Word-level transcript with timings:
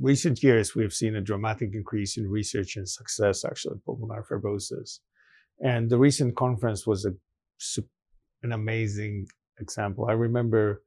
recent 0.00 0.42
years, 0.42 0.74
we've 0.74 0.92
seen 0.92 1.16
a 1.16 1.20
dramatic 1.20 1.70
increase 1.72 2.16
in 2.16 2.28
research 2.28 2.76
and 2.76 2.88
success 2.88 3.44
actually 3.44 3.74
in 3.74 3.80
pulmonary 3.84 4.24
fibrosis. 4.24 4.98
And 5.60 5.88
the 5.88 5.98
recent 5.98 6.36
conference 6.36 6.86
was 6.86 7.04
a, 7.04 7.12
an 8.42 8.52
amazing 8.52 9.26
example. 9.60 10.06
I 10.08 10.12
remember 10.12 10.82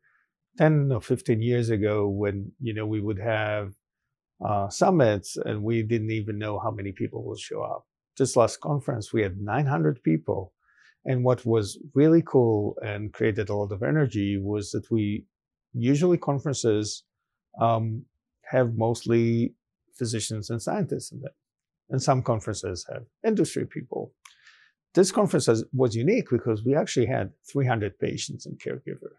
10 0.58 0.92
or 0.92 1.02
15 1.02 1.42
years 1.42 1.70
ago 1.70 2.08
when, 2.08 2.52
you 2.60 2.74
know, 2.74 2.86
we 2.86 3.00
would 3.00 3.20
have 3.20 3.74
uh, 4.46 4.70
summits 4.70 5.38
and 5.46 5.64
we 5.64 5.84
didn't 5.84 6.12
even 6.12 6.38
know 6.38 6.60
how 6.60 6.72
many 6.72 6.92
people 6.92 7.24
will 7.24 7.38
show 7.38 7.64
up. 7.64 7.86
This 8.18 8.36
last 8.36 8.60
conference, 8.60 9.14
we 9.14 9.22
had 9.22 9.38
900 9.38 10.02
people. 10.04 10.54
And 11.06 11.24
what 11.24 11.46
was 11.46 11.80
really 11.94 12.22
cool 12.26 12.76
and 12.84 13.14
created 13.14 13.50
a 13.50 13.56
lot 13.56 13.72
of 13.72 13.84
energy 13.84 14.38
was 14.38 14.72
that 14.72 14.92
we 14.92 15.26
usually 15.74 16.18
conferences 16.18 17.04
um, 17.60 18.06
have 18.44 18.76
mostly 18.76 19.54
physicians 19.96 20.50
and 20.50 20.62
scientists 20.62 21.12
in 21.12 21.22
them. 21.22 21.34
And 21.90 22.02
some 22.02 22.22
conferences 22.22 22.86
have 22.92 23.04
industry 23.26 23.66
people. 23.66 24.14
This 24.94 25.12
conference 25.12 25.48
was 25.74 25.96
unique 25.96 26.30
because 26.30 26.64
we 26.64 26.76
actually 26.76 27.06
had 27.06 27.32
300 27.52 28.00
patients 28.00 28.46
and 28.46 28.60
caregiver. 28.60 29.14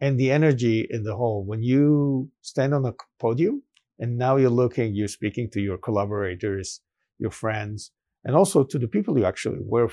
And 0.00 0.18
the 0.20 0.30
energy 0.30 0.86
in 0.88 1.04
the 1.04 1.16
hall, 1.16 1.44
when 1.44 1.62
you 1.62 2.30
stand 2.42 2.74
on 2.74 2.84
a 2.84 2.94
podium 3.18 3.62
and 3.98 4.18
now 4.18 4.36
you're 4.36 4.50
looking, 4.50 4.94
you're 4.94 5.08
speaking 5.08 5.50
to 5.50 5.60
your 5.60 5.78
collaborators, 5.78 6.80
your 7.18 7.30
friends, 7.30 7.92
and 8.24 8.36
also 8.36 8.64
to 8.64 8.78
the 8.78 8.88
people 8.88 9.18
you 9.18 9.24
actually 9.24 9.60
work 9.60 9.92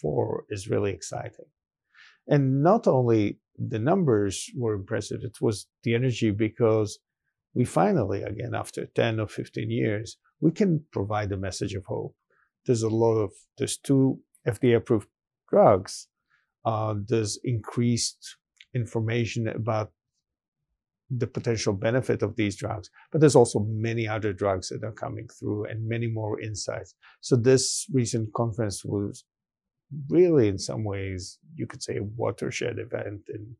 for 0.00 0.44
is 0.48 0.68
really 0.68 0.92
exciting. 0.92 1.46
And 2.28 2.62
not 2.62 2.86
only 2.86 3.38
the 3.68 3.78
numbers 3.78 4.50
were 4.56 4.74
impressive, 4.74 5.22
it 5.22 5.40
was 5.40 5.66
the 5.82 5.94
energy 5.94 6.30
because 6.30 6.98
we 7.54 7.64
finally, 7.64 8.22
again, 8.22 8.54
after 8.54 8.86
10 8.86 9.20
or 9.20 9.28
15 9.28 9.70
years, 9.70 10.16
we 10.40 10.50
can 10.50 10.84
provide 10.92 11.30
a 11.32 11.36
message 11.36 11.74
of 11.74 11.84
hope. 11.84 12.14
There's 12.64 12.82
a 12.82 12.88
lot 12.88 13.16
of, 13.16 13.32
there's 13.58 13.76
two 13.76 14.20
FDA 14.46 14.76
approved 14.76 15.08
drugs. 15.50 16.08
Uh, 16.64 16.94
there's 17.08 17.38
increased 17.44 18.36
information 18.74 19.48
about 19.48 19.92
the 21.10 21.26
potential 21.26 21.72
benefit 21.72 22.22
of 22.22 22.36
these 22.36 22.56
drugs, 22.56 22.88
but 23.10 23.20
there's 23.20 23.34
also 23.34 23.66
many 23.68 24.06
other 24.06 24.32
drugs 24.32 24.68
that 24.68 24.84
are 24.84 24.92
coming 24.92 25.26
through 25.28 25.64
and 25.64 25.88
many 25.88 26.06
more 26.06 26.40
insights. 26.40 26.94
So 27.20 27.34
this 27.36 27.86
recent 27.92 28.32
conference 28.32 28.84
was 28.84 29.24
really, 30.08 30.48
in 30.48 30.58
some 30.58 30.84
ways, 30.84 31.38
you 31.54 31.66
could 31.66 31.82
say 31.82 31.96
a 31.96 32.02
watershed 32.02 32.78
event 32.78 33.22
in 33.28 33.56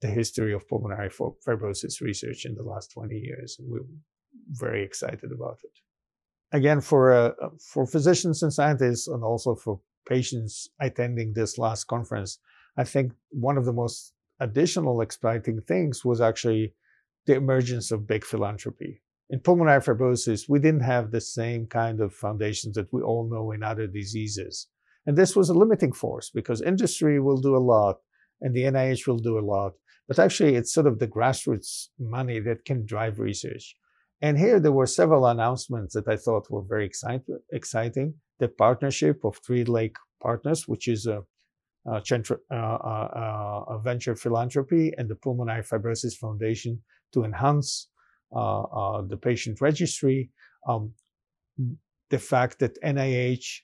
the 0.00 0.08
history 0.08 0.52
of 0.52 0.68
pulmonary 0.68 1.10
fibrosis 1.10 2.00
research 2.00 2.44
in 2.44 2.54
the 2.54 2.62
last 2.62 2.90
20 2.92 3.14
years. 3.14 3.56
And 3.58 3.68
we're 3.70 3.86
very 4.52 4.82
excited 4.82 5.30
about 5.32 5.58
it. 5.62 5.78
Again, 6.52 6.80
for, 6.80 7.12
uh, 7.12 7.32
for 7.72 7.86
physicians 7.86 8.42
and 8.42 8.52
scientists 8.52 9.06
and 9.06 9.22
also 9.22 9.54
for 9.54 9.80
patients 10.08 10.68
attending 10.80 11.32
this 11.32 11.58
last 11.58 11.84
conference, 11.84 12.38
I 12.76 12.84
think 12.84 13.12
one 13.30 13.56
of 13.56 13.64
the 13.64 13.72
most 13.72 14.12
additional 14.40 15.00
exciting 15.02 15.60
things 15.60 16.04
was 16.04 16.20
actually 16.20 16.74
the 17.26 17.34
emergence 17.34 17.92
of 17.92 18.06
big 18.06 18.24
philanthropy. 18.24 19.02
In 19.28 19.38
pulmonary 19.38 19.80
fibrosis, 19.80 20.48
we 20.48 20.58
didn't 20.58 20.80
have 20.80 21.10
the 21.10 21.20
same 21.20 21.66
kind 21.66 22.00
of 22.00 22.12
foundations 22.12 22.74
that 22.74 22.92
we 22.92 23.02
all 23.02 23.28
know 23.30 23.52
in 23.52 23.62
other 23.62 23.86
diseases. 23.86 24.66
And 25.10 25.18
this 25.18 25.34
was 25.34 25.48
a 25.50 25.54
limiting 25.54 25.92
force 25.92 26.30
because 26.30 26.62
industry 26.62 27.18
will 27.18 27.40
do 27.40 27.56
a 27.56 27.66
lot 27.74 27.96
and 28.40 28.54
the 28.54 28.62
NIH 28.62 29.08
will 29.08 29.18
do 29.18 29.40
a 29.40 29.44
lot. 29.54 29.72
But 30.06 30.20
actually, 30.20 30.54
it's 30.54 30.72
sort 30.72 30.86
of 30.86 31.00
the 31.00 31.08
grassroots 31.08 31.88
money 31.98 32.38
that 32.38 32.64
can 32.64 32.86
drive 32.86 33.18
research. 33.18 33.74
And 34.22 34.38
here 34.38 34.60
there 34.60 34.70
were 34.70 34.86
several 34.86 35.26
announcements 35.26 35.94
that 35.94 36.06
I 36.06 36.16
thought 36.16 36.48
were 36.48 36.62
very 36.62 36.86
excite- 36.86 37.26
exciting. 37.50 38.14
The 38.38 38.46
partnership 38.46 39.24
of 39.24 39.36
Three 39.44 39.64
Lake 39.64 39.96
Partners, 40.22 40.68
which 40.68 40.86
is 40.86 41.08
a, 41.08 41.24
a, 41.86 42.00
a 42.54 43.80
venture 43.82 44.14
philanthropy, 44.14 44.92
and 44.96 45.10
the 45.10 45.16
Pulmonary 45.16 45.64
Fibrosis 45.64 46.14
Foundation 46.14 46.80
to 47.14 47.24
enhance 47.24 47.88
uh, 48.32 48.62
uh, 48.62 49.02
the 49.02 49.16
patient 49.16 49.60
registry. 49.60 50.30
Um, 50.68 50.94
the 52.10 52.20
fact 52.20 52.60
that 52.60 52.80
NIH 52.84 53.62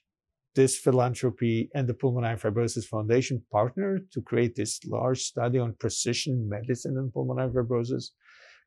this 0.57 0.75
philanthropy 0.75 1.69
and 1.75 1.87
the 1.87 1.93
Pulmonary 1.93 2.35
Fibrosis 2.35 2.85
Foundation 2.85 3.43
partnered 3.51 4.11
to 4.11 4.21
create 4.21 4.55
this 4.55 4.79
large 4.85 5.21
study 5.21 5.59
on 5.59 5.75
precision 5.79 6.49
medicine 6.49 6.97
in 6.97 7.11
pulmonary 7.11 7.51
fibrosis. 7.51 8.05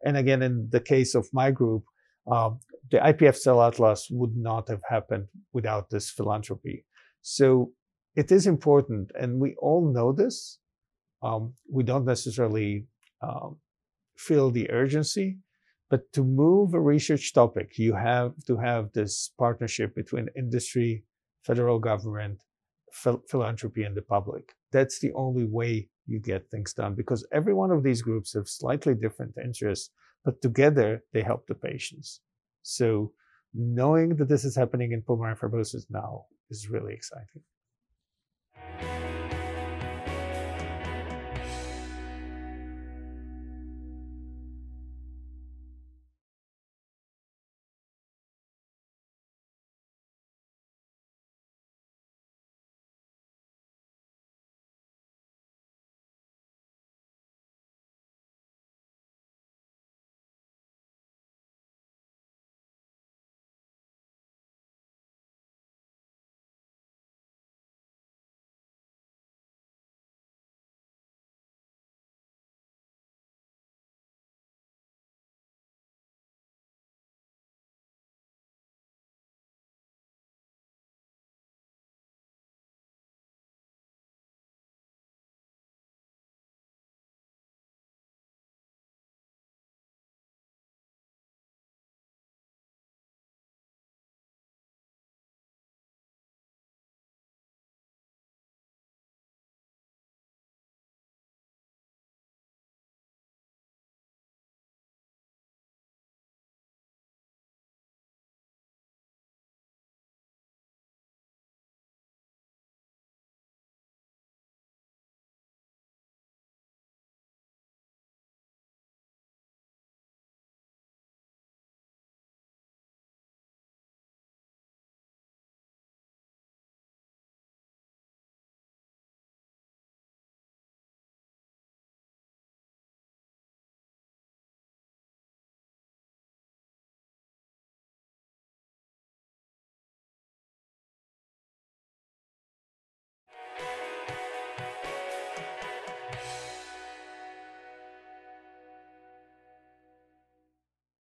And 0.06 0.17
again, 0.17 0.41
in 0.41 0.69
the 0.71 0.81
case 0.81 1.17
of 1.17 1.27
my 1.33 1.50
group, 1.50 1.83
um, 2.31 2.61
the 2.93 2.99
IPF 2.99 3.37
Cell 3.37 3.61
Atlas 3.61 4.06
would 4.11 4.37
not 4.37 4.69
have 4.69 4.83
happened 4.89 5.27
without 5.53 5.91
this 5.91 6.11
philanthropy. 6.11 6.87
So 7.23 7.73
it 8.15 8.31
is 8.31 8.47
important, 8.47 9.11
and 9.21 9.41
we 9.41 9.56
all 9.61 9.93
know 9.93 10.12
this. 10.12 10.59
Um, 11.23 11.55
we 11.71 11.83
don't 11.83 12.05
necessarily 12.05 12.87
um, 13.21 13.56
feel 14.17 14.50
the 14.53 14.71
urgency, 14.71 15.39
but 15.91 16.12
to 16.12 16.23
move 16.23 16.73
a 16.73 16.81
research 16.81 17.34
topic, 17.34 17.79
you 17.79 17.95
have 17.97 18.33
to 18.47 18.56
have 18.59 18.93
this 18.93 19.33
partnership 19.37 19.95
between 19.97 20.29
industry, 20.37 21.05
federal 21.45 21.78
government, 21.78 22.43
phil- 22.93 23.23
philanthropy, 23.28 23.84
and 23.84 23.97
the 23.97 24.03
public. 24.03 24.55
That's 24.73 24.99
the 25.01 25.12
only 25.15 25.45
way 25.45 25.89
you 26.06 26.19
get 26.21 26.51
things 26.51 26.73
done 26.73 26.95
because 26.95 27.27
every 27.33 27.55
one 27.55 27.71
of 27.71 27.83
these 27.83 28.03
groups 28.03 28.34
have 28.34 28.49
slightly 28.49 28.95
different 28.95 29.34
interests, 29.43 29.91
but 30.25 30.43
together 30.43 31.03
they 31.12 31.23
help 31.23 31.47
the 31.47 31.55
patients. 31.55 32.21
So 32.62 33.12
knowing 33.55 34.17
that 34.17 34.29
this 34.29 34.45
is 34.45 34.56
happening 34.56 34.93
in 34.93 35.03
pulmonary 35.03 35.37
fibrosis 35.37 35.84
now 35.91 36.27
is 36.50 36.69
really 36.69 36.95
exciting. 36.95 37.43